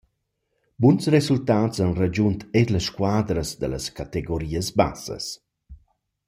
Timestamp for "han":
1.83-1.93